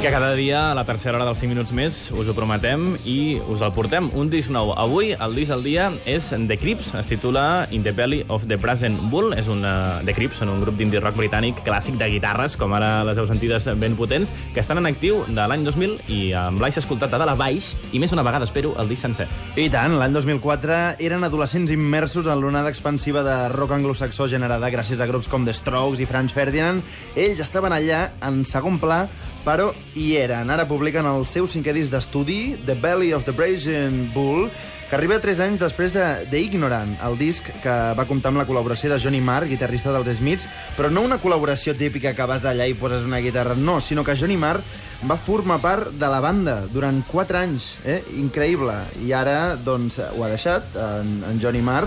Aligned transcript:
Que 0.00 0.10
cada 0.10 0.32
dia, 0.32 0.72
a 0.72 0.74
la 0.74 0.86
tercera 0.86 1.18
hora 1.18 1.26
dels 1.28 1.42
5 1.42 1.52
minuts 1.52 1.74
més, 1.76 1.96
us 2.16 2.28
ho 2.30 2.32
prometem 2.32 2.94
i 3.04 3.36
us 3.52 3.60
el 3.60 3.72
portem. 3.76 4.06
Un 4.16 4.30
disc 4.32 4.48
nou. 4.48 4.70
Avui, 4.72 5.10
el 5.12 5.34
disc 5.36 5.52
del 5.52 5.60
dia 5.66 5.90
és 6.08 6.30
The 6.32 6.56
Crips. 6.56 6.94
Es 6.96 7.10
titula 7.10 7.66
In 7.70 7.82
the 7.84 7.92
Belly 7.92 8.22
of 8.32 8.46
the 8.48 8.56
Brazen 8.56 8.96
Bull. 9.12 9.34
És 9.36 9.50
un, 9.52 9.60
uh, 9.60 10.00
The 10.06 10.14
Crips 10.16 10.38
són 10.40 10.48
un 10.54 10.62
grup 10.64 10.78
d'indie 10.78 11.02
rock 11.04 11.18
britànic 11.20 11.60
clàssic 11.66 11.98
de 12.00 12.08
guitarres, 12.14 12.56
com 12.56 12.72
ara 12.72 13.04
les 13.04 13.20
heu 13.20 13.28
sentides 13.28 13.68
ben 13.76 13.92
potents, 13.98 14.32
que 14.54 14.62
estan 14.64 14.80
en 14.80 14.88
actiu 14.88 15.20
de 15.28 15.44
l'any 15.52 15.66
2000 15.68 15.98
i 16.08 16.32
amb 16.32 16.64
l'Aix 16.64 16.80
escoltat 16.80 17.12
de 17.12 17.20
dalt 17.20 17.34
a 17.34 17.36
baix 17.36 17.74
i 17.92 18.00
més 18.00 18.16
una 18.16 18.24
vegada, 18.24 18.48
espero, 18.48 18.72
el 18.80 18.88
disc 18.88 19.04
sencer. 19.04 19.28
I 19.60 19.68
tant, 19.68 19.98
l'any 20.00 20.16
2004 20.16 20.80
eren 20.96 21.28
adolescents 21.28 21.76
immersos 21.76 22.24
en 22.24 22.40
l'onada 22.40 22.72
expansiva 22.72 23.20
de 23.26 23.36
rock 23.52 23.76
anglosaxó 23.76 24.30
generada 24.32 24.72
gràcies 24.72 24.96
a 24.96 25.10
grups 25.12 25.28
com 25.28 25.44
The 25.44 25.52
Strokes 25.60 26.00
i 26.00 26.08
Franz 26.08 26.32
Ferdinand. 26.32 26.80
Ells 27.20 27.44
estaven 27.44 27.76
allà 27.76 28.06
en 28.24 28.46
segon 28.48 28.80
pla, 28.80 29.02
però 29.44 29.70
hi 29.96 30.14
eren. 30.20 30.50
Ara 30.52 30.66
publiquen 30.68 31.06
el 31.08 31.24
seu 31.28 31.48
cinquè 31.50 31.74
disc 31.76 31.92
d'estudi, 31.92 32.58
The 32.66 32.76
Belly 32.80 33.12
of 33.16 33.24
the 33.28 33.34
Brazen 33.36 34.06
Bull, 34.14 34.48
que 34.90 34.96
arriba 34.98 35.20
tres 35.22 35.38
anys 35.38 35.60
després 35.62 35.92
de 35.94 36.02
The 36.32 36.38
Ignorant, 36.42 36.96
el 37.06 37.14
disc 37.14 37.46
que 37.62 37.74
va 37.94 38.06
comptar 38.10 38.32
amb 38.32 38.40
la 38.40 38.46
col·laboració 38.48 38.90
de 38.90 38.98
Johnny 38.98 39.20
Marr, 39.22 39.46
guitarrista 39.46 39.92
dels 39.94 40.10
Smiths, 40.18 40.48
però 40.74 40.90
no 40.90 41.04
una 41.06 41.20
col·laboració 41.22 41.76
típica 41.78 42.10
que 42.18 42.26
vas 42.26 42.42
allà 42.42 42.66
i 42.66 42.74
poses 42.74 43.06
una 43.06 43.22
guitarra, 43.22 43.54
no, 43.54 43.78
sinó 43.80 44.02
que 44.02 44.18
Johnny 44.18 44.34
Marr 44.34 44.58
va 45.06 45.14
formar 45.14 45.60
part 45.62 45.94
de 45.94 46.10
la 46.10 46.18
banda 46.20 46.64
durant 46.74 47.04
quatre 47.06 47.38
anys, 47.38 47.76
eh? 47.86 48.00
increïble. 48.18 48.74
I 49.06 49.14
ara, 49.14 49.54
doncs, 49.54 50.00
ho 50.02 50.26
ha 50.26 50.32
deixat, 50.34 50.74
en, 50.74 51.20
en 51.30 51.38
Johnny 51.38 51.62
Marr, 51.62 51.86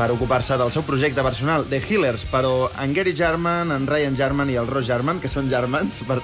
per 0.00 0.08
ocupar-se 0.14 0.56
del 0.56 0.70
seu 0.72 0.80
projecte 0.86 1.20
personal, 1.20 1.66
The 1.68 1.80
Healers, 1.84 2.24
però 2.30 2.70
en 2.80 2.94
Gary 2.96 3.12
Jarman, 3.16 3.68
en 3.74 3.84
Ryan 3.90 4.16
Jarman 4.16 4.48
i 4.48 4.56
el 4.56 4.70
Ross 4.70 4.88
Jarman, 4.88 5.20
que 5.20 5.28
són 5.28 5.50
germans... 5.52 6.00
Per... 6.08 6.16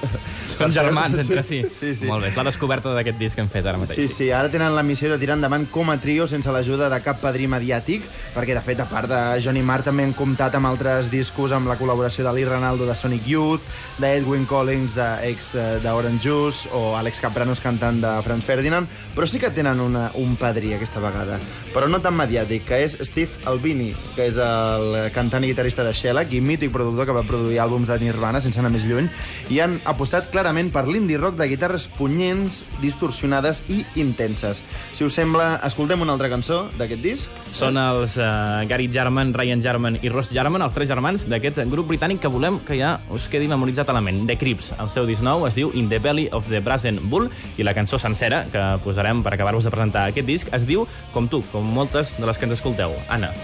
Són 0.57 0.73
germans 0.73 1.21
entre 1.21 1.43
si. 1.45 1.61
Sí, 1.77 1.93
sí. 1.99 2.09
Molt 2.09 2.25
bé, 2.25 2.31
és 2.33 2.39
la 2.41 2.47
descoberta 2.49 2.95
d'aquest 2.97 3.21
disc 3.21 3.37
que 3.37 3.45
hem 3.45 3.51
fet 3.53 3.69
ara 3.69 3.77
mateix. 3.83 3.99
Sí, 4.01 4.09
sí, 4.09 4.31
ara 4.33 4.49
tenen 4.53 4.73
la 4.73 4.85
missió 4.87 5.11
de 5.13 5.19
tirar 5.21 5.37
endavant 5.37 5.67
com 5.69 5.93
a 5.93 5.99
trio 6.01 6.16
sense 6.25 6.49
l'ajuda 6.49 6.89
de 6.89 6.99
cap 7.05 7.21
padrí 7.21 7.45
mediàtic, 7.45 8.07
perquè, 8.33 8.57
de 8.57 8.63
fet, 8.65 8.81
a 8.81 8.89
part 8.89 9.13
de 9.13 9.19
Johnny 9.45 9.61
Marr, 9.61 9.85
també 9.85 10.07
han 10.09 10.15
comptat 10.17 10.57
amb 10.57 10.71
altres 10.71 11.11
discos 11.13 11.53
amb 11.53 11.69
la 11.69 11.77
col·laboració 11.77 12.25
de 12.25 12.33
Lee 12.33 12.49
Ranaldo 12.49 12.89
de 12.89 12.97
Sonic 12.97 13.29
Youth, 13.29 13.67
de 14.01 14.15
Edwin 14.17 14.47
Collins 14.49 14.97
de 14.97 15.11
ex 15.29 15.53
d'Orange 15.85 16.25
Juice 16.25 16.73
o 16.73 16.97
Alex 16.97 17.21
Capranos 17.21 17.61
cantant 17.61 18.01
de 18.01 18.15
Franz 18.25 18.49
Ferdinand, 18.49 18.89
però 19.13 19.29
sí 19.29 19.37
que 19.43 19.53
tenen 19.53 19.85
una, 19.85 20.07
un 20.17 20.39
padrí 20.41 20.73
aquesta 20.73 21.05
vegada, 21.05 21.37
però 21.75 21.91
no 21.93 22.01
tan 22.01 22.17
mediàtic, 22.17 22.65
que 22.65 22.81
és 22.87 22.97
Steve 23.11 23.45
Albini, 23.51 23.91
que 24.17 24.31
és 24.31 24.41
el 24.41 24.97
cantant 25.13 25.45
i 25.45 25.53
guitarrista 25.53 25.85
de 25.85 25.93
Shellac 25.93 26.33
i 26.33 26.41
mític 26.41 26.73
productor 26.73 27.11
que 27.11 27.17
va 27.21 27.27
produir 27.29 27.61
àlbums 27.61 27.93
de 27.93 27.99
Nirvana 28.01 28.41
sense 28.41 28.63
anar 28.63 28.73
més 28.73 28.89
lluny, 28.89 29.11
i 29.53 29.61
han 29.61 29.79
apostat 29.85 30.31
clarament 30.33 30.73
per 30.73 30.87
l'indie 30.89 31.21
rock 31.21 31.37
de 31.37 31.49
guitarres 31.51 31.89
punyents, 31.99 32.63
distorsionades 32.81 33.63
i 33.69 33.83
intenses. 34.01 34.63
Si 34.93 35.05
us 35.05 35.17
sembla, 35.17 35.57
escoltem 35.67 36.03
una 36.07 36.15
altra 36.15 36.31
cançó 36.31 36.63
d'aquest 36.79 37.03
disc? 37.03 37.41
Són 37.57 37.77
els 37.81 38.17
uh, 38.21 38.63
Gary 38.71 38.87
Jarman, 38.93 39.35
Ryan 39.35 39.63
Jarman 39.65 39.99
i 40.01 40.13
Ross 40.13 40.31
Jarman, 40.35 40.63
els 40.65 40.77
tres 40.77 40.89
germans 40.91 41.27
d'aquest 41.31 41.61
grup 41.73 41.91
britànic 41.91 42.23
que 42.23 42.31
volem 42.33 42.61
que 42.67 42.79
ja 42.79 42.97
us 43.15 43.27
quedi 43.33 43.51
memoritzat 43.51 43.91
a 43.91 43.97
la 43.97 44.05
ment. 44.05 44.25
The 44.31 44.39
Crips, 44.39 44.73
el 44.79 44.93
seu 44.93 45.09
disc 45.11 45.25
nou 45.27 45.49
es 45.51 45.59
diu 45.59 45.75
In 45.75 45.91
the 45.93 46.01
Belly 46.03 46.29
of 46.37 46.49
the 46.53 46.63
Brazen 46.63 47.03
Bull 47.11 47.29
i 47.59 47.67
la 47.67 47.75
cançó 47.77 47.99
sencera 47.99 48.45
que 48.53 48.65
posarem 48.87 49.27
per 49.27 49.35
acabar-vos 49.35 49.67
de 49.67 49.75
presentar 49.75 50.09
aquest 50.13 50.31
disc 50.31 50.57
es 50.57 50.69
diu 50.69 50.87
Com 51.13 51.31
tu, 51.33 51.43
com 51.53 51.67
moltes 51.67 52.17
de 52.21 52.27
les 52.29 52.39
que 52.39 52.47
ens 52.49 52.59
escolteu. 52.61 52.95
Anna. 53.11 53.35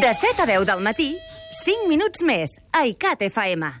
De 0.00 0.14
7 0.14 0.42
a 0.42 0.46
10 0.46 0.64
del 0.64 0.80
matí, 0.80 1.08
5 1.64 1.88
minuts 1.90 2.22
més 2.22 2.52
a 2.70 2.84
ICAT 2.86 3.24
FM. 3.32 3.72